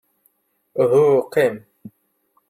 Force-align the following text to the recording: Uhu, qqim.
Uhu, 0.81 1.05
qqim. 1.33 1.55